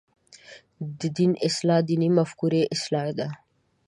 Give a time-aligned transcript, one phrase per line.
[0.99, 3.27] د دین اصلاح د دیني مفکورې اصلاح ده.